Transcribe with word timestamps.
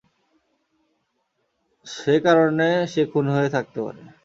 সে 1.87 2.15
কারণে 2.25 2.69
সে 2.91 3.01
খুন 3.11 3.25
হয়ে 3.35 3.49
থাকতে 3.55 3.79
পারে। 3.85 4.01